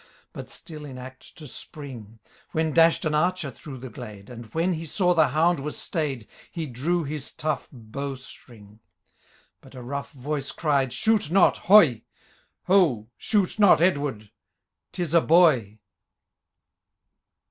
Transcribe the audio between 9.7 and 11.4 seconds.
a rough voice cried," Shoot